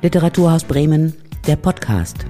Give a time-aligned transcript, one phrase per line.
[0.00, 1.12] Literaturhaus Bremen,
[1.44, 2.24] der Podcast.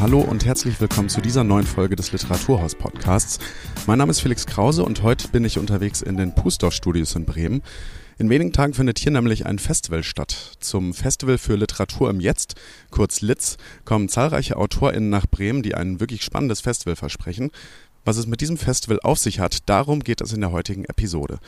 [0.00, 3.38] Hallo und herzlich willkommen zu dieser neuen Folge des Literaturhaus Podcasts.
[3.86, 7.24] Mein Name ist Felix Krause und heute bin ich unterwegs in den Pusdorf Studios in
[7.24, 7.62] Bremen.
[8.18, 10.56] In wenigen Tagen findet hier nämlich ein Festival statt.
[10.58, 12.56] Zum Festival für Literatur im Jetzt,
[12.90, 17.52] kurz LITZ, kommen zahlreiche AutorInnen nach Bremen, die ein wirklich spannendes Festival versprechen.
[18.04, 21.38] Was es mit diesem Festival auf sich hat, darum geht es in der heutigen Episode.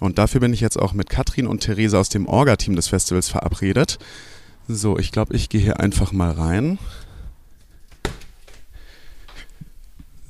[0.00, 3.28] Und dafür bin ich jetzt auch mit Katrin und Therese aus dem Orga-Team des Festivals
[3.28, 3.98] verabredet.
[4.68, 6.78] So, ich glaube, ich gehe hier einfach mal rein.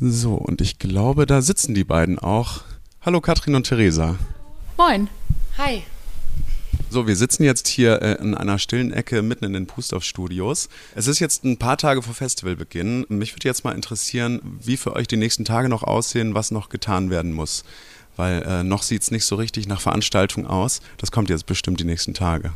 [0.00, 2.62] So, und ich glaube, da sitzen die beiden auch.
[3.02, 4.16] Hallo Katrin und Theresa.
[4.76, 5.08] Moin.
[5.58, 5.82] Hi.
[6.90, 10.70] So, wir sitzen jetzt hier äh, in einer stillen Ecke mitten in den Pustorf-Studios.
[10.94, 13.04] Es ist jetzt ein paar Tage vor Festivalbeginn.
[13.10, 16.70] Mich würde jetzt mal interessieren, wie für euch die nächsten Tage noch aussehen, was noch
[16.70, 17.64] getan werden muss.
[18.16, 20.80] Weil äh, noch sieht es nicht so richtig nach Veranstaltung aus.
[20.96, 22.52] Das kommt jetzt bestimmt die nächsten Tage.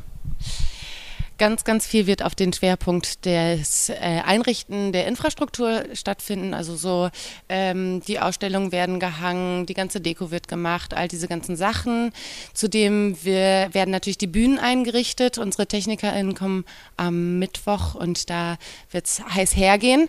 [1.42, 6.54] Ganz, ganz viel wird auf den Schwerpunkt des äh, Einrichten der Infrastruktur stattfinden.
[6.54, 7.10] Also so
[7.48, 12.12] ähm, die Ausstellungen werden gehangen, die ganze Deko wird gemacht, all diese ganzen Sachen.
[12.54, 15.36] Zudem wir, werden natürlich die Bühnen eingerichtet.
[15.36, 16.64] Unsere TechnikerInnen kommen
[16.96, 18.56] am Mittwoch und da
[18.92, 20.08] wird es heiß hergehen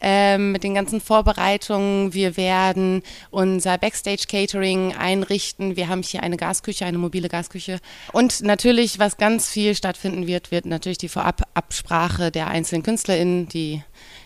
[0.00, 2.12] ähm, mit den ganzen Vorbereitungen.
[2.12, 5.76] Wir werden unser Backstage-Catering einrichten.
[5.76, 7.78] Wir haben hier eine Gasküche, eine mobile Gasküche.
[8.10, 13.82] Und natürlich, was ganz viel stattfinden wird, wird natürlich die Vorababsprache der einzelnen KünstlerInnen, die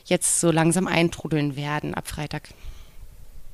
[0.07, 2.49] jetzt so langsam eintrudeln werden ab Freitag.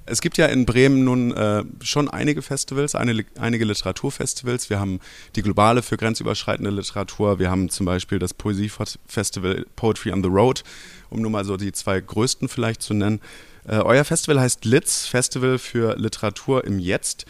[0.05, 4.69] Es gibt ja in Bremen nun äh, schon einige Festivals, eine, einige Literaturfestivals.
[4.69, 4.99] Wir haben
[5.37, 7.39] die globale für grenzüberschreitende Literatur.
[7.39, 10.65] Wir haben zum Beispiel das Poesiefestival Poetry on the Road,
[11.09, 13.21] um nur mal so die zwei größten vielleicht zu nennen.
[13.65, 17.25] Äh, euer Festival heißt LITZ, Festival für Literatur im Jetzt.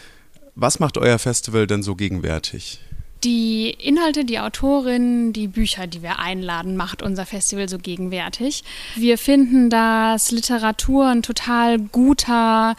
[0.55, 2.81] Was macht euer Festival denn so gegenwärtig?
[3.25, 8.65] Die Inhalte, die Autorin, die Bücher, die wir einladen, macht unser Festival so gegenwärtig.
[8.97, 12.75] Wir finden, dass Literatur ein total guter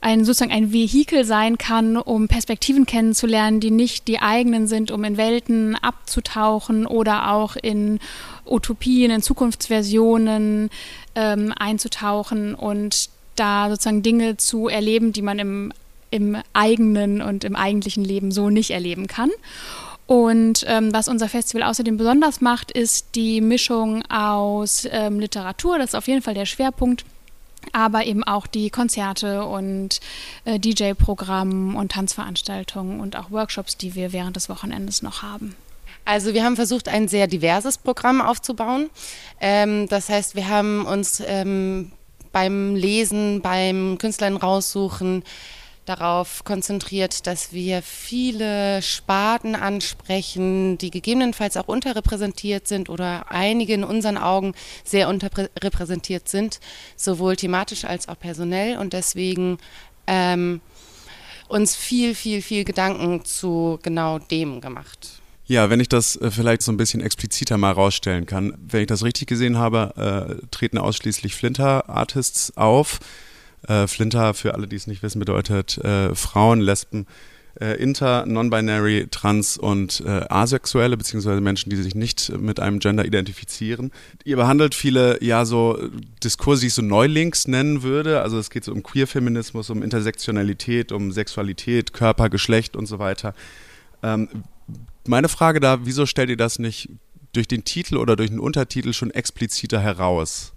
[0.00, 5.04] ein sozusagen ein Vehikel sein kann, um Perspektiven kennenzulernen, die nicht die eigenen sind, um
[5.04, 7.98] in Welten abzutauchen oder auch in
[8.46, 10.70] Utopien, in Zukunftsversionen
[11.14, 15.72] ähm, einzutauchen und da sozusagen Dinge zu erleben, die man im
[16.10, 19.30] im eigenen und im eigentlichen Leben so nicht erleben kann.
[20.06, 25.90] Und ähm, was unser Festival außerdem besonders macht, ist die Mischung aus ähm, Literatur, das
[25.90, 27.04] ist auf jeden Fall der Schwerpunkt,
[27.72, 30.00] aber eben auch die Konzerte und
[30.44, 35.54] äh, DJ-Programm und Tanzveranstaltungen und auch Workshops, die wir während des Wochenendes noch haben.
[36.04, 38.90] Also wir haben versucht, ein sehr diverses Programm aufzubauen.
[39.40, 41.92] Ähm, das heißt, wir haben uns ähm,
[42.32, 45.22] beim Lesen, beim Künstlern raussuchen,
[45.90, 53.82] darauf konzentriert, dass wir viele Sparten ansprechen, die gegebenenfalls auch unterrepräsentiert sind oder einige in
[53.82, 56.60] unseren Augen sehr unterrepräsentiert sind,
[56.94, 59.58] sowohl thematisch als auch personell und deswegen
[60.06, 60.60] ähm,
[61.48, 65.20] uns viel, viel, viel Gedanken zu genau dem gemacht.
[65.46, 68.56] Ja, wenn ich das äh, vielleicht so ein bisschen expliziter mal rausstellen kann.
[68.64, 73.00] Wenn ich das richtig gesehen habe, äh, treten ausschließlich Flinter-Artists auf.
[73.66, 77.06] Äh, Flinter, für alle, die es nicht wissen, bedeutet äh, Frauen, Lesben,
[77.60, 83.04] äh, Inter, Non-Binary, Trans und äh, Asexuelle, beziehungsweise Menschen, die sich nicht mit einem Gender
[83.04, 83.90] identifizieren.
[84.24, 85.78] Ihr behandelt viele, ja, so
[86.22, 88.22] Diskurse, die ich so Neulinks nennen würde.
[88.22, 93.34] Also es geht so um Queer-Feminismus, um Intersektionalität, um Sexualität, Körper, Geschlecht und so weiter.
[94.02, 94.28] Ähm,
[95.06, 96.88] meine Frage da, wieso stellt ihr das nicht
[97.32, 100.52] durch den Titel oder durch den Untertitel schon expliziter heraus?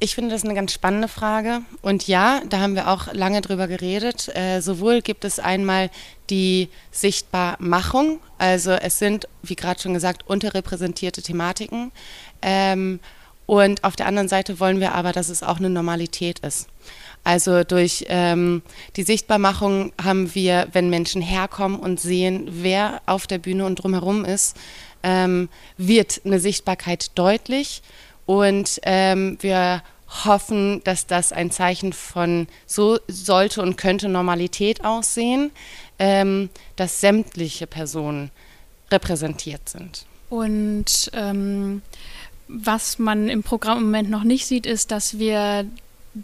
[0.00, 1.62] Ich finde das eine ganz spannende Frage.
[1.80, 4.28] Und ja, da haben wir auch lange drüber geredet.
[4.36, 5.90] Äh, sowohl gibt es einmal
[6.30, 11.92] die Sichtbarmachung, also es sind, wie gerade schon gesagt, unterrepräsentierte Thematiken.
[12.42, 13.00] Ähm,
[13.46, 16.68] und auf der anderen Seite wollen wir aber, dass es auch eine Normalität ist.
[17.24, 18.62] Also durch ähm,
[18.96, 24.24] die Sichtbarmachung haben wir, wenn Menschen herkommen und sehen, wer auf der Bühne und drumherum
[24.24, 24.56] ist,
[25.02, 25.48] ähm,
[25.78, 27.82] wird eine Sichtbarkeit deutlich.
[28.26, 29.82] Und ähm, wir
[30.24, 35.50] hoffen, dass das ein Zeichen von so sollte und könnte Normalität aussehen,
[35.98, 38.30] ähm, dass sämtliche Personen
[38.90, 40.06] repräsentiert sind.
[40.30, 41.82] Und ähm,
[42.48, 45.66] was man im Programm im Moment noch nicht sieht, ist, dass wir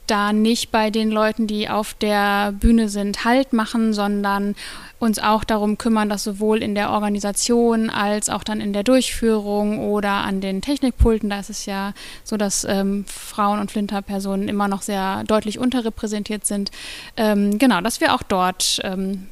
[0.07, 4.55] da nicht bei den Leuten, die auf der Bühne sind, Halt machen, sondern
[5.01, 9.79] uns auch darum kümmern, dass sowohl in der Organisation als auch dann in der Durchführung
[9.81, 14.69] oder an den Technikpulten, da ist es ja so, dass ähm, Frauen und Flinterpersonen immer
[14.69, 16.71] noch sehr deutlich unterrepräsentiert sind,
[17.17, 19.27] ähm, genau, dass wir auch dort ähm,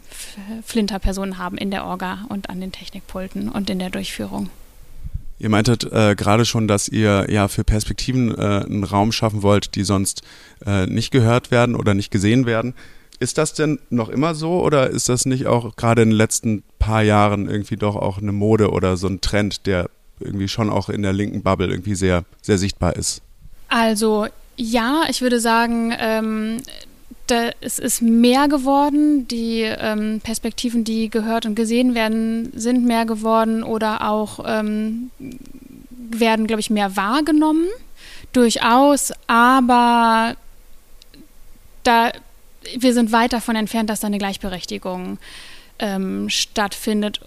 [0.65, 4.51] Flinterpersonen haben in der Orga und an den Technikpulten und in der Durchführung.
[5.39, 9.75] Ihr meintet äh, gerade schon, dass ihr ja für Perspektiven äh, einen Raum schaffen wollt,
[9.77, 10.23] die sonst
[10.67, 12.75] äh, nicht gehört werden oder nicht gesehen werden.
[13.21, 16.63] Ist das denn noch immer so oder ist das nicht auch gerade in den letzten
[16.79, 19.91] paar Jahren irgendwie doch auch eine Mode oder so ein Trend, der
[20.21, 23.23] irgendwie schon auch in der linken Bubble irgendwie sehr, sehr sichtbar ist?
[23.69, 24.27] Also
[24.57, 26.63] ja, ich würde sagen, ähm,
[27.31, 29.29] da, es ist mehr geworden.
[29.29, 35.11] Die ähm, Perspektiven, die gehört und gesehen werden, sind mehr geworden oder auch ähm,
[36.11, 37.67] werden, glaube ich, mehr wahrgenommen.
[38.33, 40.37] Durchaus, aber
[41.83, 42.13] da,
[42.77, 45.19] wir sind weit davon entfernt, dass da eine Gleichberechtigung
[45.79, 47.21] ähm, stattfindet.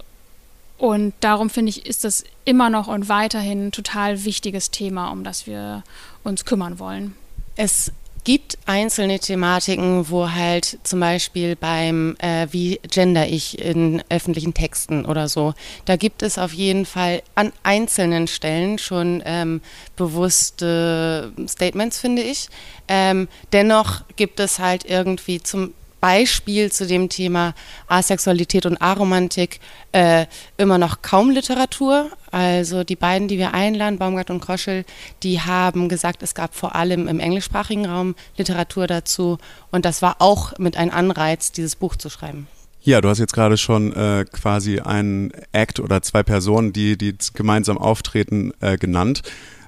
[0.77, 5.24] Und darum finde ich, ist das immer noch und weiterhin ein total wichtiges Thema, um
[5.24, 5.83] das wir
[6.24, 7.15] uns kümmern wollen.
[7.56, 7.92] Es
[8.23, 15.06] gibt einzelne Thematiken, wo halt zum Beispiel beim äh, wie gender ich in öffentlichen Texten
[15.06, 15.53] oder so,
[15.85, 19.62] da gibt es auf jeden Fall an einzelnen Stellen schon ähm,
[19.95, 22.50] bewusste Statements, finde ich.
[22.88, 27.53] Ähm, dennoch gibt es halt irgendwie zum Beispiel zu dem Thema
[27.88, 29.59] Asexualität und Aromantik
[29.92, 30.25] äh,
[30.57, 32.09] immer noch kaum Literatur.
[32.31, 34.83] Also die beiden, die wir einladen, Baumgart und Kroschel,
[35.24, 39.38] die haben gesagt, es gab vor allem im englischsprachigen Raum Literatur dazu.
[39.71, 42.47] Und das war auch mit ein Anreiz, dieses Buch zu schreiben.
[42.83, 47.15] Ja, du hast jetzt gerade schon äh, quasi einen Act oder zwei Personen, die, die
[47.36, 49.21] gemeinsam auftreten, äh, genannt.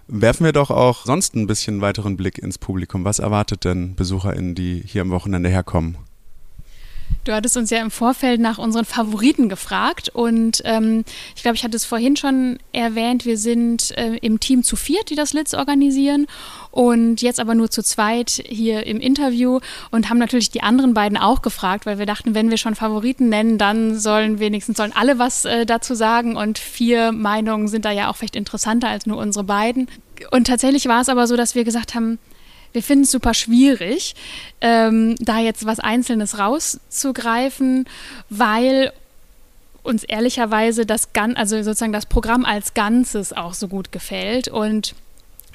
[0.07, 3.05] Werfen wir doch auch sonst ein bisschen weiteren Blick ins Publikum.
[3.05, 5.97] Was erwartet denn BesucherInnen, die hier am Wochenende herkommen?
[7.23, 11.05] Du hattest uns ja im Vorfeld nach unseren Favoriten gefragt und ähm,
[11.37, 15.09] ich glaube, ich hatte es vorhin schon erwähnt, wir sind äh, im Team zu viert,
[15.09, 16.27] die das Litz organisieren
[16.71, 21.17] und jetzt aber nur zu zweit hier im Interview und haben natürlich die anderen beiden
[21.17, 25.17] auch gefragt, weil wir dachten, wenn wir schon Favoriten nennen, dann sollen wenigstens sollen alle
[25.17, 29.17] was äh, dazu sagen und vier Meinungen sind da ja auch vielleicht interessanter als nur
[29.17, 29.87] unsere beiden.
[30.31, 32.19] Und tatsächlich war es aber so, dass wir gesagt haben,
[32.73, 34.15] wir finden es super schwierig,
[34.61, 37.85] ähm, da jetzt was Einzelnes rauszugreifen,
[38.29, 38.91] weil
[39.83, 44.95] uns ehrlicherweise das also sozusagen das Programm als Ganzes auch so gut gefällt und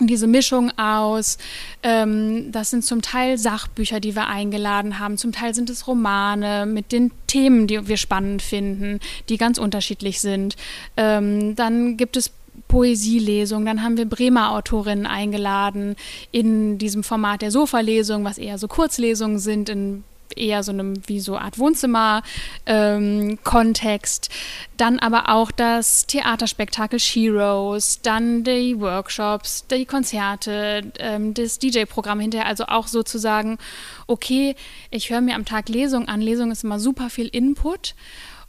[0.00, 1.38] diese Mischung aus,
[1.82, 6.66] ähm, das sind zum Teil Sachbücher, die wir eingeladen haben, zum Teil sind es Romane
[6.66, 10.56] mit den Themen, die wir spannend finden, die ganz unterschiedlich sind.
[10.96, 12.30] Ähm, dann gibt es
[12.66, 13.64] Poesielesung.
[13.64, 15.96] Dann haben wir Bremer Autorinnen eingeladen
[16.32, 20.04] in diesem Format der Sofa-Lesung, was eher so Kurzlesungen sind, in
[20.36, 24.28] eher so einem wie so Art Wohnzimmer-Kontext.
[24.30, 24.36] Ähm,
[24.76, 32.46] dann aber auch das Theaterspektakel Sheroes, dann die Workshops, die Konzerte, ähm, das DJ-Programm hinterher.
[32.46, 33.58] Also auch sozusagen,
[34.06, 34.54] okay,
[34.90, 36.20] ich höre mir am Tag Lesung an.
[36.20, 37.94] Lesung ist immer super viel Input.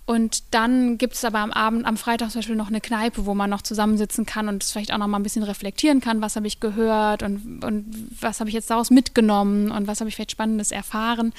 [0.09, 3.35] Und dann gibt es aber am Abend, am Freitag zum Beispiel noch eine Kneipe, wo
[3.35, 6.35] man noch zusammensitzen kann und es vielleicht auch noch mal ein bisschen reflektieren kann, was
[6.35, 7.85] habe ich gehört und, und
[8.19, 11.31] was habe ich jetzt daraus mitgenommen und was habe ich vielleicht Spannendes erfahren.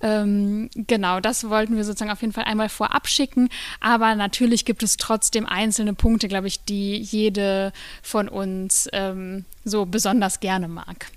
[0.00, 3.50] Ähm, genau, das wollten wir sozusagen auf jeden Fall einmal vorab schicken.
[3.78, 9.84] Aber natürlich gibt es trotzdem einzelne Punkte, glaube ich, die jede von uns ähm, so
[9.84, 11.10] besonders gerne mag.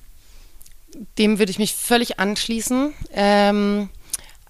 [1.17, 2.93] Dem würde ich mich völlig anschließen.
[3.13, 3.87] Ähm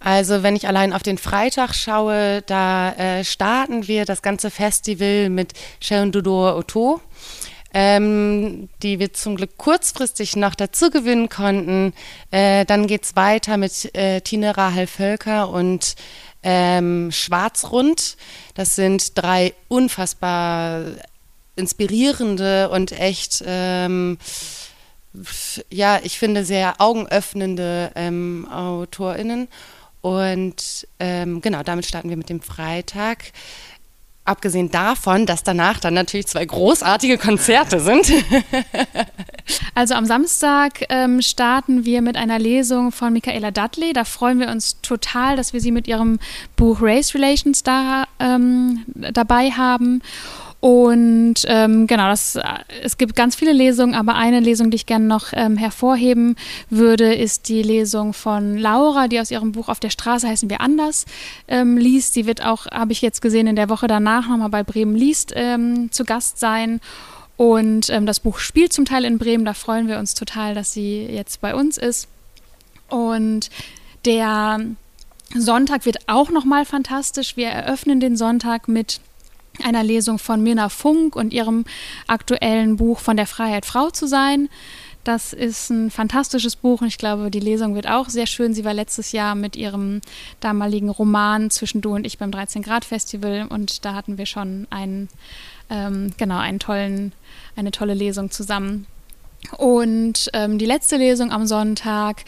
[0.04, 5.30] also wenn ich allein auf den Freitag schaue, da äh, starten wir das ganze Festival
[5.30, 7.02] mit Sharon Dudor Otto,
[7.72, 11.94] ähm, die wir zum Glück kurzfristig noch dazu gewinnen konnten.
[12.32, 15.96] Äh, dann es weiter mit äh, Tine Rahel Völker und
[16.42, 18.18] ähm, Schwarzrund.
[18.56, 20.84] Das sind drei unfassbar
[21.56, 24.18] inspirierende und echt ähm,
[25.70, 29.48] ja, ich finde sehr augenöffnende ähm, AutorInnen.
[30.02, 33.32] Und ähm, genau, damit starten wir mit dem Freitag.
[34.24, 38.12] Abgesehen davon, dass danach dann natürlich zwei großartige Konzerte sind.
[39.76, 43.94] also am Samstag ähm, starten wir mit einer Lesung von Michaela Dudley.
[43.94, 46.20] Da freuen wir uns total, dass wir sie mit ihrem
[46.56, 50.04] Buch Race Relations da, ähm, dabei haben.
[50.62, 52.44] Und ähm, genau, das, äh,
[52.84, 56.36] es gibt ganz viele Lesungen, aber eine Lesung, die ich gerne noch ähm, hervorheben
[56.70, 60.62] würde, ist die Lesung von Laura, die aus ihrem Buch Auf der Straße heißen wir
[60.62, 61.06] anders
[61.48, 62.14] ähm, liest.
[62.14, 65.34] Sie wird auch, habe ich jetzt gesehen, in der Woche danach nochmal bei Bremen liest
[65.36, 66.80] ähm, zu Gast sein.
[67.38, 69.46] Und ähm, das Buch spielt zum Teil in Bremen.
[69.46, 72.08] Da freuen wir uns total, dass sie jetzt bei uns ist.
[72.88, 73.50] Und
[74.06, 74.60] der
[75.34, 77.36] Sonntag wird auch nochmal fantastisch.
[77.36, 79.00] Wir eröffnen den Sonntag mit
[79.64, 81.66] einer Lesung von Mirna Funk und ihrem
[82.08, 84.50] aktuellen Buch von der Freiheit Frau zu sein.
[85.04, 88.54] Das ist ein fantastisches Buch und ich glaube, die Lesung wird auch sehr schön.
[88.54, 90.02] Sie war letztes Jahr mit ihrem
[90.40, 94.68] damaligen Roman Zwischen Du und ich beim 13 Grad Festival und da hatten wir schon
[94.70, 95.10] einen,
[95.72, 97.14] ähm, genau, einen tollen,
[97.56, 98.86] eine tolle Lesung zusammen.
[99.58, 102.24] Und ähm, die letzte Lesung am Sonntag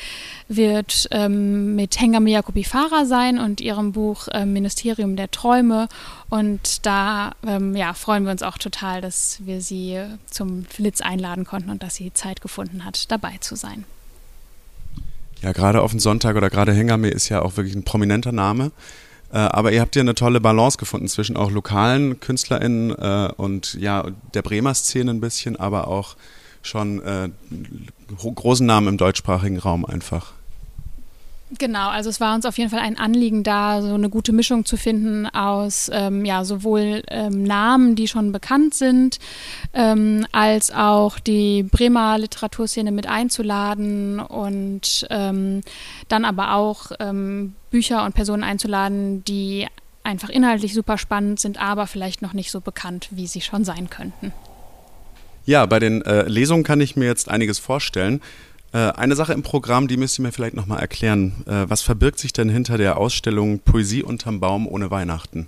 [0.47, 5.87] wird ähm, mit Hengame Jacobi Farah sein und ihrem Buch ähm, Ministerium der Träume.
[6.29, 11.45] Und da ähm, ja, freuen wir uns auch total, dass wir sie zum Flitz einladen
[11.45, 13.85] konnten und dass sie Zeit gefunden hat, dabei zu sein.
[15.41, 18.71] Ja, gerade auf den Sonntag oder gerade Hengame ist ja auch wirklich ein prominenter Name.
[19.31, 23.75] Äh, aber ihr habt ja eine tolle Balance gefunden zwischen auch lokalen KünstlerInnen äh, und
[23.75, 26.15] ja, der Bremer Szene ein bisschen, aber auch
[26.63, 27.29] schon äh,
[28.35, 30.33] großen Namen im deutschsprachigen Raum einfach.
[31.59, 34.65] Genau, also es war uns auf jeden Fall ein Anliegen, da so eine gute Mischung
[34.65, 39.19] zu finden aus ähm, ja, sowohl ähm, Namen, die schon bekannt sind,
[39.73, 45.61] ähm, als auch die Bremer Literaturszene mit einzuladen und ähm,
[46.07, 49.67] dann aber auch ähm, Bücher und Personen einzuladen, die
[50.03, 53.89] einfach inhaltlich super spannend sind, aber vielleicht noch nicht so bekannt, wie sie schon sein
[53.89, 54.33] könnten.
[55.45, 58.21] Ja, bei den äh, Lesungen kann ich mir jetzt einiges vorstellen.
[58.71, 61.43] Äh, eine Sache im Programm, die müsst ihr mir vielleicht nochmal erklären.
[61.45, 65.47] Äh, was verbirgt sich denn hinter der Ausstellung Poesie unterm Baum ohne Weihnachten?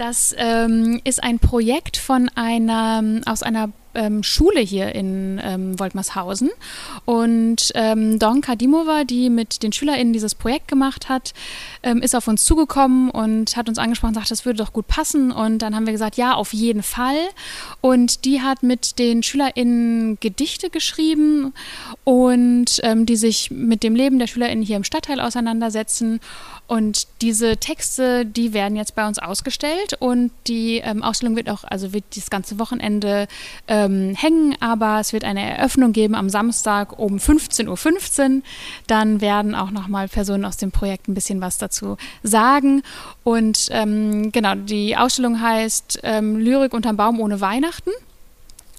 [0.00, 6.48] Das ähm, ist ein Projekt von einer, aus einer ähm, Schule hier in ähm, Woltmershausen.
[7.04, 11.34] Und ähm, Don Kadimova, die mit den SchülerInnen dieses Projekt gemacht hat,
[11.82, 14.86] ähm, ist auf uns zugekommen und hat uns angesprochen und sagt, das würde doch gut
[14.86, 15.32] passen.
[15.32, 17.18] Und dann haben wir gesagt, ja, auf jeden Fall.
[17.82, 21.52] Und die hat mit den SchülerInnen Gedichte geschrieben
[22.04, 26.20] und ähm, die sich mit dem Leben der SchülerInnen hier im Stadtteil auseinandersetzen.
[26.70, 31.64] Und diese Texte, die werden jetzt bei uns ausgestellt und die ähm, Ausstellung wird auch,
[31.64, 33.26] also wird das ganze Wochenende
[33.66, 37.74] ähm, hängen, aber es wird eine Eröffnung geben am Samstag um 15.15 Uhr.
[37.74, 38.42] .15.
[38.86, 42.84] Dann werden auch nochmal Personen aus dem Projekt ein bisschen was dazu sagen.
[43.24, 47.90] Und ähm, genau, die Ausstellung heißt ähm, Lyrik unterm Baum ohne Weihnachten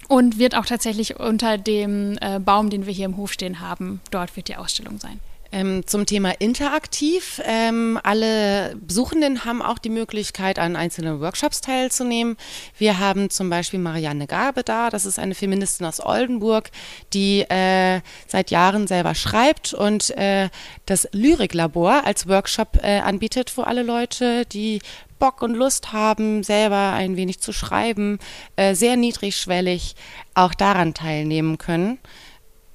[0.07, 3.99] und wird auch tatsächlich unter dem äh, Baum, den wir hier im Hof stehen haben,
[4.11, 5.19] dort wird die Ausstellung sein.
[5.53, 7.41] Ähm, zum Thema interaktiv.
[7.43, 12.37] Ähm, alle Besuchenden haben auch die Möglichkeit, an einzelnen Workshops teilzunehmen.
[12.77, 14.89] Wir haben zum Beispiel Marianne Gabe da.
[14.89, 16.71] Das ist eine Feministin aus Oldenburg,
[17.11, 20.47] die äh, seit Jahren selber schreibt und äh,
[20.85, 24.79] das Lyriklabor als Workshop äh, anbietet, wo alle Leute, die
[25.19, 28.19] Bock und Lust haben, selber ein wenig zu schreiben,
[28.55, 29.95] äh, sehr niedrigschwellig
[30.33, 31.99] auch daran teilnehmen können.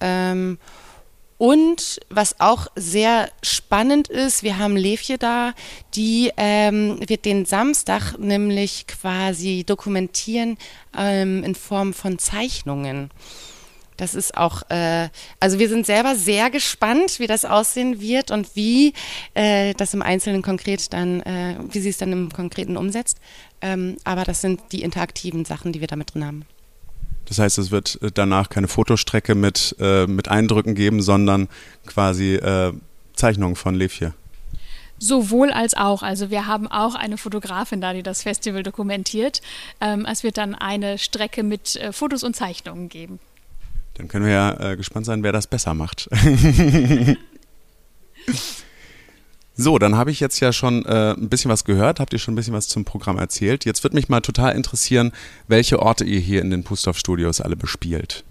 [0.01, 0.59] Ähm,
[1.39, 5.53] und was auch sehr spannend ist, wir haben Levje da,
[5.95, 10.57] die ähm, wird den Samstag nämlich quasi dokumentieren
[10.97, 13.11] ähm, in Form von Zeichnungen.
[13.97, 15.09] Das ist auch, äh,
[15.41, 18.93] also wir sind selber sehr gespannt, wie das aussehen wird und wie
[19.35, 23.19] äh, das im Einzelnen konkret dann, äh, wie sie es dann im Konkreten umsetzt.
[23.61, 26.47] Ähm, aber das sind die interaktiven Sachen, die wir da mit drin haben.
[27.27, 31.49] Das heißt, es wird äh, danach keine Fotostrecke mit, äh, mit Eindrücken geben, sondern
[31.87, 32.73] quasi äh,
[33.15, 34.15] Zeichnungen von Levje.
[34.99, 36.03] Sowohl als auch.
[36.03, 39.43] Also wir haben auch eine Fotografin da, die das Festival dokumentiert.
[39.81, 43.19] Ähm, es wird dann eine Strecke mit äh, Fotos und Zeichnungen geben.
[43.95, 46.09] Dann können wir ja äh, gespannt sein, wer das besser macht.
[49.59, 52.35] So, dann habe ich jetzt ja schon äh, ein bisschen was gehört, habt ihr schon
[52.35, 53.65] ein bisschen was zum Programm erzählt.
[53.65, 55.13] Jetzt würde mich mal total interessieren,
[55.49, 58.25] welche Orte ihr hier in den Pustorf Studios alle bespielt.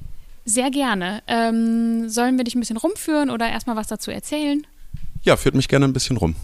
[0.46, 1.24] Sehr gerne.
[1.26, 4.68] Ähm, sollen wir dich ein bisschen rumführen oder erstmal was dazu erzählen?
[5.24, 6.36] Ja, führt mich gerne ein bisschen rum.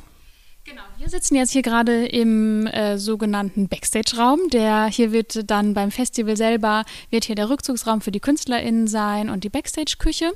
[1.02, 4.50] Wir sitzen jetzt hier gerade im äh, sogenannten Backstage-Raum.
[4.52, 9.32] Der hier wird dann beim Festival selber wird hier der Rückzugsraum für die KünstlerInnen sein
[9.32, 10.32] und die Backstage-Küche.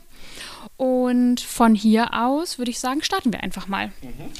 [0.76, 3.90] Und von hier aus würde ich sagen, starten wir einfach mal.
[4.02, 4.32] Mhm.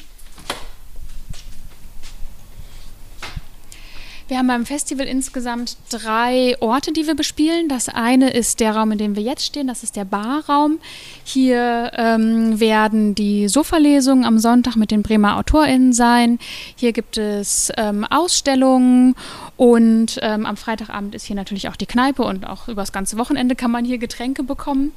[4.28, 7.70] Wir haben beim Festival insgesamt drei Orte, die wir bespielen.
[7.70, 10.80] Das eine ist der Raum, in dem wir jetzt stehen, das ist der Barraum.
[11.24, 16.40] Hier ähm, werden die Sofa-Lesungen am Sonntag mit den Bremer AutorInnen sein.
[16.76, 19.14] Hier gibt es ähm, Ausstellungen
[19.58, 23.56] und ähm, am Freitagabend ist hier natürlich auch die Kneipe und auch übers ganze Wochenende
[23.56, 24.92] kann man hier Getränke bekommen.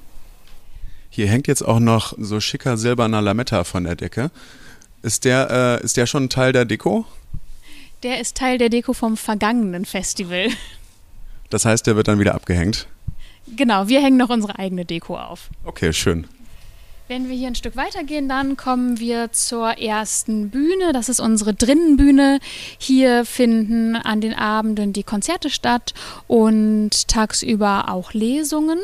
[1.10, 4.30] Hier hängt jetzt auch noch so schicker silberner Lametta von der Decke.
[5.02, 7.04] Ist der, äh, ist der schon Teil der Deko?
[8.02, 10.48] Der ist Teil der Deko vom vergangenen Festival.
[11.50, 12.86] Das heißt, der wird dann wieder abgehängt?
[13.56, 15.48] Genau, wir hängen noch unsere eigene Deko auf.
[15.64, 16.26] Okay, schön.
[17.08, 20.92] Wenn wir hier ein Stück weitergehen, dann kommen wir zur ersten Bühne.
[20.92, 22.38] Das ist unsere Drinnenbühne.
[22.76, 25.94] Hier finden an den Abenden die Konzerte statt
[26.26, 28.78] und tagsüber auch Lesungen.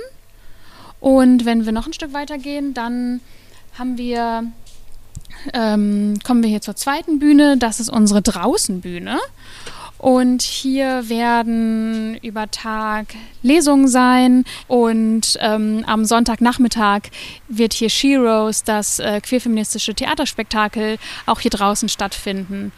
[1.00, 3.20] Und wenn wir noch ein Stück weitergehen, dann
[3.78, 4.44] haben wir,
[5.52, 7.56] ähm, kommen wir hier zur zweiten Bühne.
[7.58, 9.18] Das ist unsere Draußenbühne.
[9.98, 17.04] Und hier werden über Tag Lesungen sein und ähm, am Sonntagnachmittag
[17.48, 22.70] wird hier Sheroes, das äh, queerfeministische Theaterspektakel, auch hier draußen stattfinden.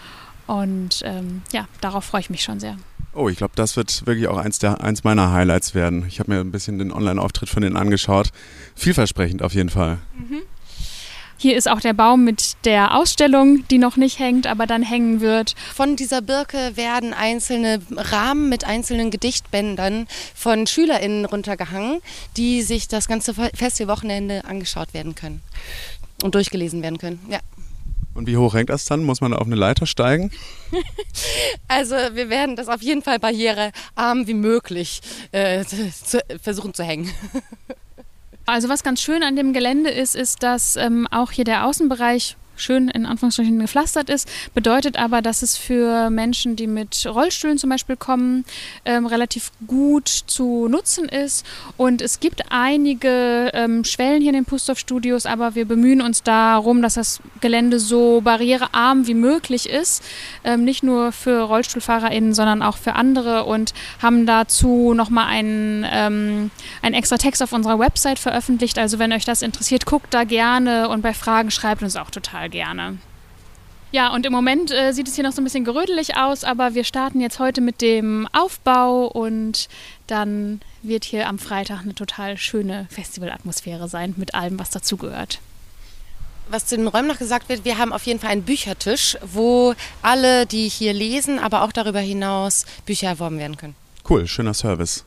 [0.46, 2.76] Und ähm, ja, darauf freue ich mich schon sehr.
[3.12, 6.04] Oh, ich glaube, das wird wirklich auch eins, der, eins meiner Highlights werden.
[6.06, 8.30] Ich habe mir ein bisschen den Online-Auftritt von denen angeschaut.
[8.76, 9.98] Vielversprechend auf jeden Fall.
[10.16, 10.42] Mhm.
[11.38, 15.20] Hier ist auch der Baum mit der Ausstellung, die noch nicht hängt, aber dann hängen
[15.20, 15.54] wird.
[15.74, 22.00] Von dieser Birke werden einzelne Rahmen mit einzelnen Gedichtbändern von SchülerInnen runtergehangen,
[22.38, 25.42] die sich das ganze Festivalwochenende angeschaut werden können
[26.22, 27.20] und durchgelesen werden können.
[27.28, 27.40] Ja.
[28.14, 29.04] Und wie hoch hängt das dann?
[29.04, 30.30] Muss man auf eine Leiter steigen?
[31.68, 35.02] also wir werden das auf jeden Fall barrierearm wie möglich
[35.32, 37.10] äh, zu, versuchen zu hängen.
[38.46, 42.36] Also was ganz schön an dem Gelände ist, ist, dass ähm, auch hier der Außenbereich
[42.56, 47.70] schön in Anführungsstrichen gepflastert ist, bedeutet aber, dass es für Menschen, die mit Rollstühlen zum
[47.70, 48.44] Beispiel kommen,
[48.84, 51.46] ähm, relativ gut zu nutzen ist.
[51.76, 56.82] Und es gibt einige ähm, Schwellen hier in den Pustorf-Studios, aber wir bemühen uns darum,
[56.82, 60.02] dass das Gelände so barrierearm wie möglich ist.
[60.44, 66.50] Ähm, nicht nur für RollstuhlfahrerInnen, sondern auch für andere und haben dazu nochmal einen, ähm,
[66.82, 68.78] einen extra Text auf unserer Website veröffentlicht.
[68.78, 72.45] Also wenn euch das interessiert, guckt da gerne und bei Fragen schreibt uns auch total
[72.46, 72.98] total gerne.
[73.92, 76.74] Ja, und im Moment äh, sieht es hier noch so ein bisschen gerödelig aus, aber
[76.74, 79.68] wir starten jetzt heute mit dem Aufbau und
[80.06, 85.38] dann wird hier am Freitag eine total schöne Festivalatmosphäre sein mit allem, was dazugehört.
[86.48, 89.74] Was zu den Räumen noch gesagt wird, wir haben auf jeden Fall einen Büchertisch, wo
[90.02, 93.76] alle, die hier lesen, aber auch darüber hinaus Bücher erworben werden können.
[94.08, 95.04] Cool, schöner Service.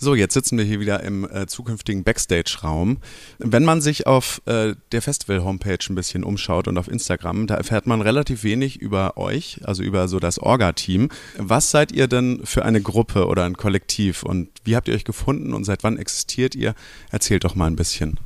[0.00, 2.98] So, jetzt sitzen wir hier wieder im äh, zukünftigen Backstage-Raum.
[3.38, 7.88] Wenn man sich auf äh, der Festival-Homepage ein bisschen umschaut und auf Instagram, da erfährt
[7.88, 11.08] man relativ wenig über euch, also über so das Orga-Team.
[11.36, 15.04] Was seid ihr denn für eine Gruppe oder ein Kollektiv und wie habt ihr euch
[15.04, 16.76] gefunden und seit wann existiert ihr?
[17.10, 18.20] Erzählt doch mal ein bisschen.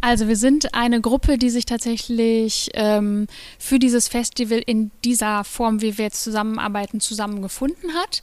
[0.00, 3.26] Also wir sind eine Gruppe, die sich tatsächlich ähm,
[3.58, 8.22] für dieses Festival in dieser Form, wie wir jetzt zusammenarbeiten, zusammengefunden hat.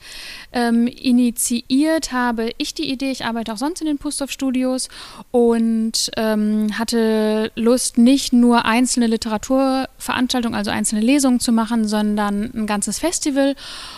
[0.54, 4.88] Ähm, initiiert habe ich die Idee, ich arbeite auch sonst in den Pustorf-Studios
[5.32, 12.68] und ähm, hatte Lust, nicht nur einzelne Literaturveranstaltungen, also einzelne Lesungen zu machen, sondern ein
[12.68, 13.56] ganzes Festival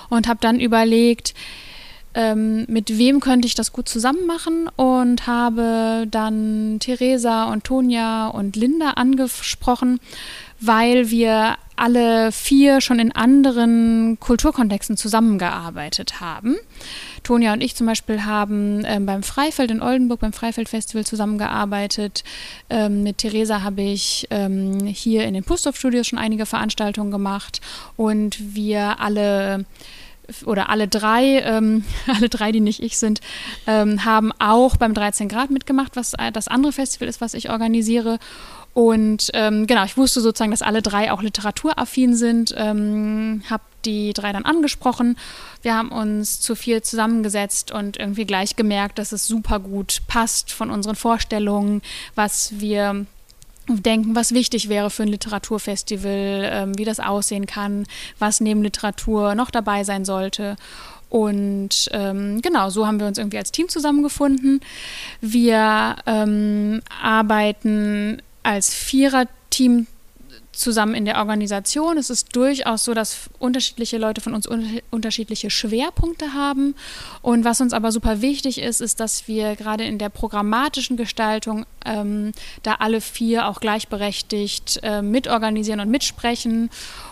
[0.09, 1.35] und habe dann überlegt,
[2.17, 8.27] ähm, mit wem könnte ich das gut zusammen machen und habe dann Theresa und Tonja
[8.29, 9.99] und Linda angesprochen,
[10.59, 16.55] weil wir alle vier schon in anderen Kulturkontexten zusammengearbeitet haben.
[17.21, 22.23] Tonja und ich zum Beispiel haben ähm, beim Freifeld in Oldenburg, beim Freifeld Festival zusammengearbeitet.
[22.71, 27.61] Ähm, mit Theresa habe ich ähm, hier in den Pusthof Studios schon einige Veranstaltungen gemacht
[27.95, 29.65] und wir alle
[30.45, 33.21] oder alle drei, ähm, alle drei, die nicht ich sind,
[33.65, 37.49] ähm, haben auch beim 13 Grad mitgemacht, was äh, das andere Festival ist, was ich
[37.49, 38.19] organisiere.
[38.73, 44.13] Und ähm, genau, ich wusste sozusagen, dass alle drei auch literaturaffin sind, ähm, habe die
[44.13, 45.17] drei dann angesprochen.
[45.63, 50.51] Wir haben uns zu viel zusammengesetzt und irgendwie gleich gemerkt, dass es super gut passt
[50.51, 51.81] von unseren Vorstellungen,
[52.13, 53.07] was wir
[53.67, 57.85] denken, was wichtig wäre für ein Literaturfestival, ähm, wie das aussehen kann,
[58.19, 60.55] was neben Literatur noch dabei sein sollte.
[61.09, 64.61] Und ähm, genau, so haben wir uns irgendwie als Team zusammengefunden.
[65.21, 69.87] Wir ähm, arbeiten als Vierer-Team
[70.57, 71.97] zusammen in der Organisation.
[71.97, 76.75] Es ist durchaus so, dass unterschiedliche Leute von uns un unterschiedliche Schwerpunkte haben.
[77.21, 81.65] Und was uns aber super wichtig ist, ist, dass wir gerade in der programmatischen Gestaltung
[81.85, 82.31] ähm,
[82.63, 86.69] da alle vier auch gleichberechtigt äh, mitorganisieren und mitsprechen.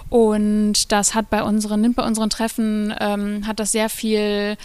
[0.10, 4.58] Und das hat bei unseren, nimmt bei unseren Treffen, ähm, hat das sehr viel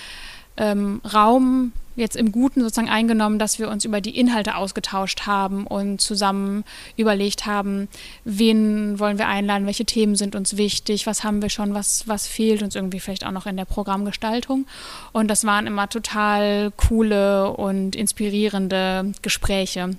[0.57, 5.67] ähm, Raum jetzt im Guten sozusagen eingenommen, dass wir uns über die Inhalte ausgetauscht haben
[5.67, 6.65] und zusammen
[6.97, 7.89] überlegt haben,
[8.25, 12.27] wen wollen wir einladen, welche Themen sind uns wichtig, was haben wir schon, was, was
[12.27, 14.67] fehlt uns irgendwie vielleicht auch noch in der Programmgestaltung.
[15.13, 19.97] Und das waren immer total coole und inspirierende Gespräche.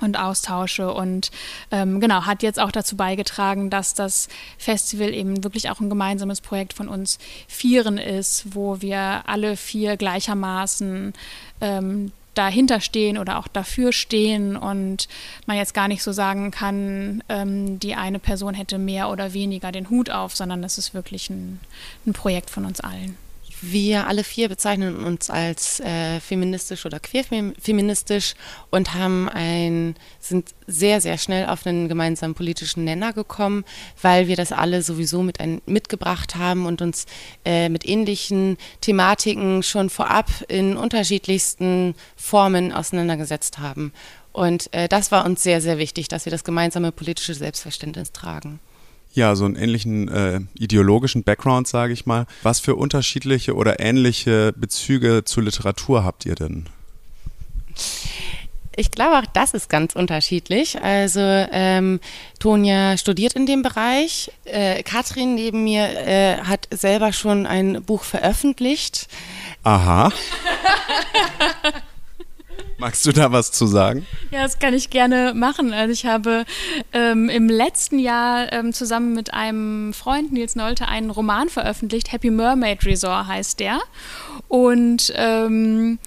[0.00, 1.30] Und austausche und
[1.70, 4.28] ähm, genau hat jetzt auch dazu beigetragen, dass das
[4.58, 9.96] Festival eben wirklich auch ein gemeinsames Projekt von uns Vieren ist, wo wir alle vier
[9.96, 11.14] gleichermaßen
[11.60, 15.08] ähm, dahinter stehen oder auch dafür stehen und
[15.46, 19.72] man jetzt gar nicht so sagen kann, ähm, die eine Person hätte mehr oder weniger
[19.72, 21.60] den Hut auf, sondern es ist wirklich ein,
[22.06, 23.16] ein Projekt von uns allen.
[23.62, 28.34] Wir alle vier bezeichnen uns als äh, feministisch oder queerfeministisch
[28.70, 33.64] und haben ein, sind sehr, sehr schnell auf einen gemeinsamen politischen Nenner gekommen,
[34.02, 37.06] weil wir das alle sowieso mit ein, mitgebracht haben und uns
[37.46, 43.92] äh, mit ähnlichen Thematiken schon vorab in unterschiedlichsten Formen auseinandergesetzt haben.
[44.32, 48.60] Und äh, das war uns sehr, sehr wichtig, dass wir das gemeinsame politische Selbstverständnis tragen
[49.16, 52.26] ja, so einen ähnlichen äh, ideologischen Background, sage ich mal.
[52.42, 56.68] Was für unterschiedliche oder ähnliche Bezüge zur Literatur habt ihr denn?
[58.78, 60.82] Ich glaube, auch das ist ganz unterschiedlich.
[60.82, 61.98] Also ähm,
[62.38, 64.30] Tonja studiert in dem Bereich.
[64.44, 69.08] Äh, Katrin neben mir äh, hat selber schon ein Buch veröffentlicht.
[69.62, 70.12] Aha.
[72.78, 74.06] Magst du da was zu sagen?
[74.30, 75.72] Ja, das kann ich gerne machen.
[75.72, 76.44] Also ich habe
[76.92, 82.12] ähm, im letzten Jahr ähm, zusammen mit einem Freund, Nils Nolte, einen Roman veröffentlicht.
[82.12, 83.80] Happy Mermaid Resort heißt der.
[84.48, 85.98] Und ähm,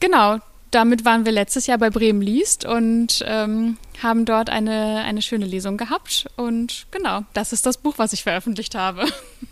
[0.00, 0.38] genau,
[0.70, 5.46] damit waren wir letztes Jahr bei Bremen liest und ähm, haben dort eine, eine schöne
[5.46, 6.26] Lesung gehabt.
[6.36, 9.04] Und genau, das ist das Buch, was ich veröffentlicht habe.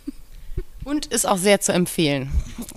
[0.83, 2.31] Und ist auch sehr zu empfehlen.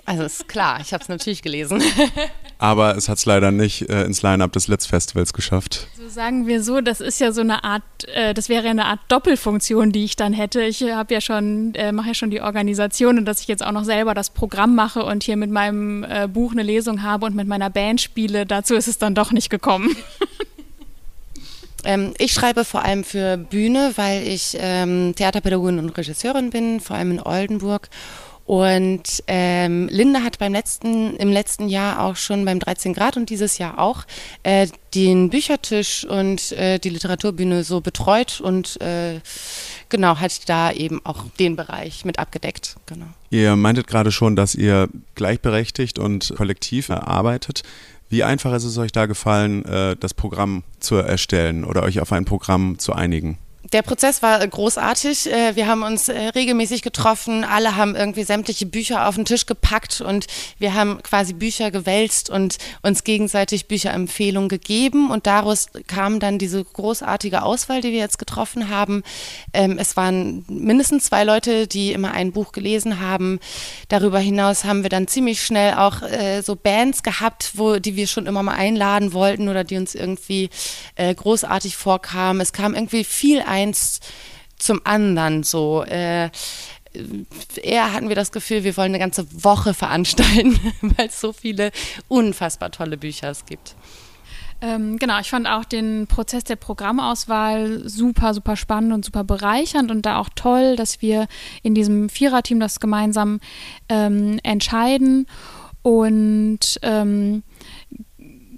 [0.04, 1.82] Also ist klar, ich habe es natürlich gelesen.
[2.58, 5.88] Aber es hat es leider nicht äh, ins Line-Up des Let's Festivals geschafft.
[5.98, 7.82] So sagen wir so, das ist ja so eine Art,
[8.14, 10.62] äh, das wäre ja eine Art Doppelfunktion, die ich dann hätte.
[10.62, 13.72] Ich habe ja schon, äh, mache ja schon die Organisation und dass ich jetzt auch
[13.72, 17.34] noch selber das Programm mache und hier mit meinem äh, Buch eine Lesung habe und
[17.34, 19.96] mit meiner Band spiele, dazu ist es dann doch nicht gekommen.
[21.84, 26.96] Ähm, ich schreibe vor allem für Bühne, weil ich ähm, Theaterpädagogin und Regisseurin bin, vor
[26.96, 27.88] allem in Oldenburg.
[28.46, 33.30] Und ähm, Linda hat beim letzten, im letzten Jahr auch schon beim 13 Grad und
[33.30, 34.04] dieses Jahr auch
[34.42, 39.20] äh, den Büchertisch und äh, die Literaturbühne so betreut und äh,
[39.88, 42.76] genau hat da eben auch den Bereich mit abgedeckt.
[42.84, 43.06] Genau.
[43.30, 47.62] Ihr meintet gerade schon, dass ihr gleichberechtigt und kollektiv arbeitet.
[48.08, 52.12] Wie einfach ist es euch da gefallen, äh, das Programm zu erstellen oder euch auf
[52.12, 53.38] ein Programm zu einigen?
[53.72, 55.32] Der Prozess war großartig.
[55.32, 57.44] Äh, wir haben uns äh, regelmäßig getroffen.
[57.44, 60.26] Alle haben irgendwie sämtliche Bücher auf den Tisch gepackt und
[60.58, 65.10] wir haben quasi Bücher gewälzt und uns gegenseitig Bücherempfehlungen gegeben.
[65.10, 69.02] Und daraus kam dann diese großartige Auswahl, die wir jetzt getroffen haben.
[69.52, 73.40] Ähm, es waren mindestens zwei Leute, die immer ein Buch gelesen haben.
[73.88, 78.06] Darüber hinaus haben wir dann ziemlich schnell auch äh, so Bands gehabt, wo, die wir
[78.06, 80.50] schon immer mal einladen wollten oder die uns irgendwie
[80.96, 82.40] großartig vorkamen.
[82.40, 84.00] Es kam irgendwie viel ein eins
[84.58, 85.84] zum anderen so.
[85.84, 86.30] Äh,
[87.62, 91.70] eher hatten wir das Gefühl, wir wollen eine ganze Woche veranstalten, weil es so viele
[92.08, 93.74] unfassbar tolle Bücher es gibt.
[94.60, 99.90] Ähm, genau, ich fand auch den Prozess der Programmauswahl super, super spannend und super bereichernd
[99.90, 101.26] und da auch toll, dass wir
[101.62, 103.40] in diesem Viererteam das gemeinsam
[103.88, 105.26] ähm, entscheiden.
[105.82, 107.42] Und ähm,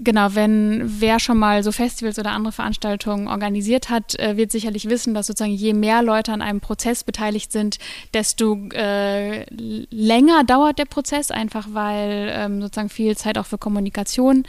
[0.06, 4.88] genau, wenn wer schon mal so Festivals oder andere Veranstaltungen organisiert hat, äh, wird sicherlich
[4.88, 7.78] wissen, dass sozusagen je mehr Leute an einem Prozess beteiligt sind,
[8.14, 9.44] desto äh,
[9.90, 14.44] länger dauert der Prozess, einfach weil ähm, sozusagen viel Zeit auch für Kommunikation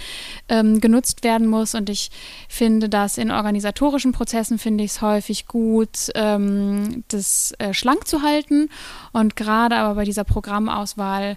[0.48, 1.74] ähm, genutzt werden muss.
[1.74, 2.12] Und ich
[2.48, 8.22] finde, dass in organisatorischen Prozessen finde ich es häufig gut, ähm, das äh, schlank zu
[8.22, 8.70] halten.
[9.12, 11.36] Und gerade aber bei dieser Programmauswahl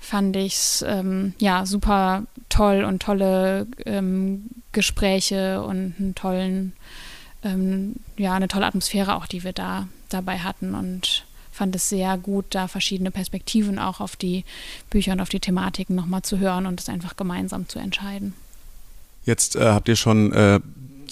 [0.00, 6.72] fand ich es ähm, ja super toll und tolle ähm, Gespräche und einen tollen,
[7.44, 12.16] ähm, ja, eine tolle Atmosphäre auch, die wir da dabei hatten und fand es sehr
[12.16, 14.44] gut, da verschiedene Perspektiven auch auf die
[14.88, 18.34] Bücher und auf die Thematiken nochmal zu hören und es einfach gemeinsam zu entscheiden.
[19.26, 20.60] Jetzt äh, habt ihr schon äh,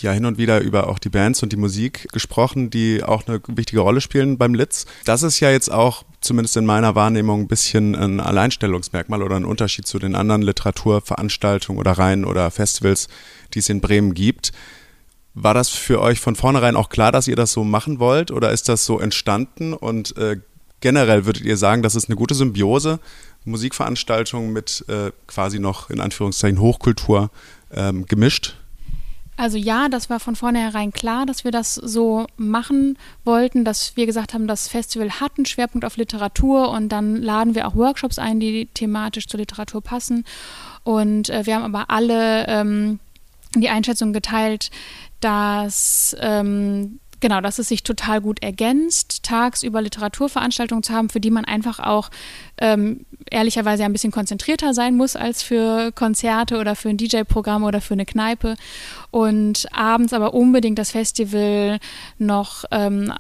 [0.03, 3.41] ja hin und wieder über auch die Bands und die Musik gesprochen, die auch eine
[3.49, 4.87] wichtige Rolle spielen beim Litz.
[5.05, 9.45] Das ist ja jetzt auch zumindest in meiner Wahrnehmung ein bisschen ein Alleinstellungsmerkmal oder ein
[9.45, 13.09] Unterschied zu den anderen Literaturveranstaltungen oder Reihen oder Festivals,
[13.55, 14.53] die es in Bremen gibt.
[15.35, 18.51] War das für euch von vornherein auch klar, dass ihr das so machen wollt oder
[18.51, 20.39] ist das so entstanden und äh,
[20.81, 22.99] generell würdet ihr sagen, das ist eine gute Symbiose,
[23.45, 27.31] Musikveranstaltungen mit äh, quasi noch in Anführungszeichen Hochkultur
[27.73, 28.58] ähm, gemischt?
[29.39, 34.05] Also ja, das war von vornherein klar, dass wir das so machen wollten, dass wir
[34.05, 38.19] gesagt haben, das Festival hat einen Schwerpunkt auf Literatur und dann laden wir auch Workshops
[38.19, 40.25] ein, die thematisch zur Literatur passen.
[40.83, 42.99] Und äh, wir haben aber alle ähm,
[43.55, 44.73] die Einschätzung geteilt,
[45.21, 51.31] dass ähm, genau, dass es sich total gut ergänzt, tagsüber Literaturveranstaltungen zu haben, für die
[51.31, 52.11] man einfach auch
[52.59, 57.81] ähm, ehrlicherweise ein bisschen konzentrierter sein muss als für Konzerte oder für ein DJ-Programm oder
[57.81, 58.57] für eine Kneipe.
[59.11, 61.79] Und abends aber unbedingt das Festival
[62.19, 63.13] noch ähm,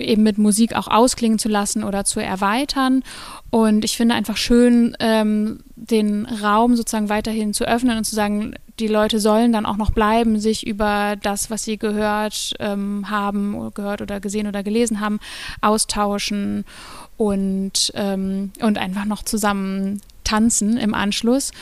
[0.00, 3.02] eben mit Musik auch ausklingen zu lassen oder zu erweitern.
[3.50, 8.54] Und ich finde einfach schön, ähm, den Raum sozusagen weiterhin zu öffnen und zu sagen,
[8.82, 13.72] die Leute sollen dann auch noch bleiben, sich über das, was sie gehört ähm, haben,
[13.74, 15.20] gehört oder gesehen oder gelesen haben,
[15.60, 16.64] austauschen
[17.16, 21.52] und, ähm, und einfach noch zusammen tanzen im Anschluss.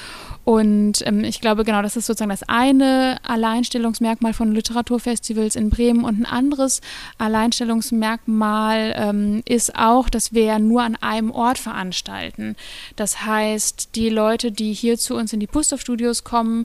[0.45, 6.05] Und ähm, ich glaube, genau, das ist sozusagen das eine Alleinstellungsmerkmal von Literaturfestivals in Bremen.
[6.05, 6.81] Und ein anderes
[7.19, 12.57] Alleinstellungsmerkmal ähm, ist auch, dass wir nur an einem Ort veranstalten.
[12.97, 16.65] Das heißt, die Leute, die hier zu uns in die Pustow-Studios kommen,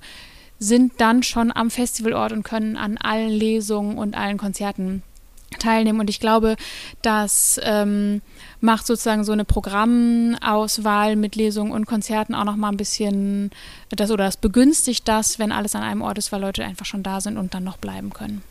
[0.59, 5.03] sind dann schon am Festivalort und können an allen Lesungen und allen Konzerten
[5.59, 5.99] teilnehmen.
[5.99, 6.55] Und ich glaube,
[7.01, 8.21] das ähm,
[8.61, 13.51] macht sozusagen so eine Programmauswahl mit Lesungen und Konzerten auch nochmal ein bisschen
[13.89, 17.03] das oder das begünstigt das, wenn alles an einem Ort ist, weil Leute einfach schon
[17.03, 18.41] da sind und dann noch bleiben können.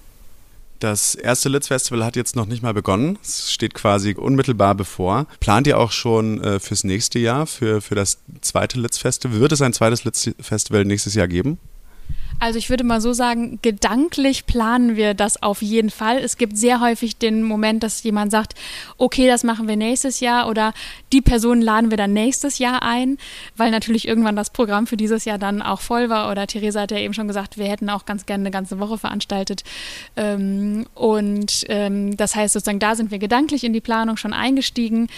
[0.81, 3.19] Das erste Litz-Festival hat jetzt noch nicht mal begonnen.
[3.23, 5.27] Es steht quasi unmittelbar bevor.
[5.40, 9.40] Plant ihr auch schon äh, fürs nächste Jahr, für, für das zweite Litz-Festival?
[9.40, 11.59] Wird es ein zweites Litz-Festival nächstes Jahr geben?
[12.40, 16.18] Also ich würde mal so sagen, gedanklich planen wir das auf jeden Fall.
[16.18, 18.55] Es gibt sehr häufig den Moment, dass jemand sagt,
[18.99, 20.75] okay, das machen wir nächstes Jahr oder
[21.12, 23.18] die Person laden wir dann nächstes Jahr ein,
[23.57, 26.31] weil natürlich irgendwann das Programm für dieses Jahr dann auch voll war.
[26.31, 28.99] Oder Theresa hat ja eben schon gesagt, wir hätten auch ganz gerne eine ganze Woche
[28.99, 29.62] veranstaltet.
[30.16, 35.09] Ähm, und ähm, das heißt sozusagen, da sind wir gedanklich in die Planung schon eingestiegen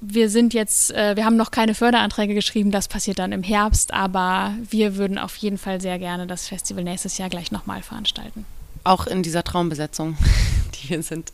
[0.00, 3.94] wir sind jetzt, äh, wir haben noch keine Förderanträge geschrieben, das passiert dann im Herbst,
[3.94, 8.44] aber wir würden auf jeden Fall sehr gerne das Festival nächstes Jahr gleich nochmal veranstalten.
[8.84, 10.16] Auch in dieser Traumbesetzung,
[10.74, 11.32] die wir sind.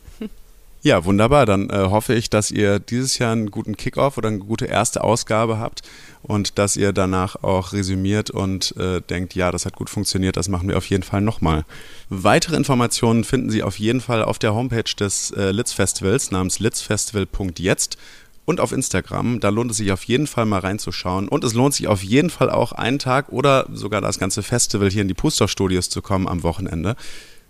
[0.85, 1.45] Ja, wunderbar.
[1.45, 5.01] Dann äh, hoffe ich, dass ihr dieses Jahr einen guten Kickoff oder eine gute erste
[5.01, 5.81] Ausgabe habt
[6.23, 10.49] und dass ihr danach auch resümiert und äh, denkt, ja, das hat gut funktioniert, das
[10.49, 11.63] machen wir auf jeden Fall nochmal.
[12.09, 16.59] Weitere Informationen finden Sie auf jeden Fall auf der Homepage des äh, Litz Festivals namens
[16.59, 17.97] litzfestival.jetzt
[18.45, 19.39] und auf Instagram.
[19.39, 21.27] Da lohnt es sich auf jeden Fall mal reinzuschauen.
[21.27, 24.89] Und es lohnt sich auf jeden Fall auch einen Tag oder sogar das ganze Festival
[24.89, 26.95] hier in die Puster Studios zu kommen am Wochenende.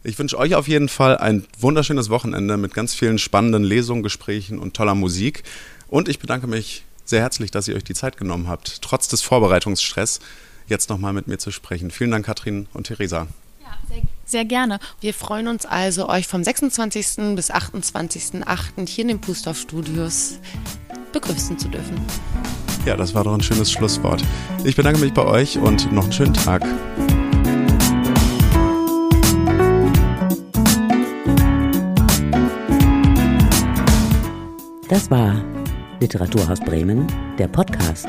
[0.03, 4.59] Ich wünsche euch auf jeden Fall ein wunderschönes Wochenende mit ganz vielen spannenden Lesungen, Gesprächen
[4.59, 5.43] und toller Musik.
[5.87, 9.21] Und ich bedanke mich sehr herzlich, dass ihr euch die Zeit genommen habt, trotz des
[9.21, 10.19] Vorbereitungsstress
[10.67, 11.91] jetzt nochmal mit mir zu sprechen.
[11.91, 13.27] Vielen Dank, Katrin und Theresa.
[13.89, 14.79] Sehr, sehr, gerne.
[15.01, 17.35] Wir freuen uns also, euch vom 26.
[17.35, 18.87] bis 28.08.
[18.87, 20.39] hier in den Pustorf Studios
[21.13, 21.95] begrüßen zu dürfen.
[22.85, 24.21] Ja, das war doch ein schönes Schlusswort.
[24.65, 26.61] Ich bedanke mich bei euch und noch einen schönen Tag.
[34.89, 35.41] Das war
[36.01, 37.07] Literaturhaus Bremen,
[37.39, 38.07] der Podcast.